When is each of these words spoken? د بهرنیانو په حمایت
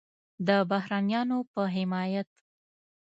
د 0.47 0.49
بهرنیانو 0.69 1.37
په 1.51 1.61
حمایت 1.75 2.29